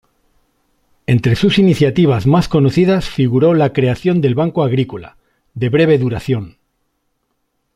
[1.05, 5.17] Entre sus iniciativas más conocidas figuró la creación del Banco Agrícola,
[5.53, 6.57] de breve duración.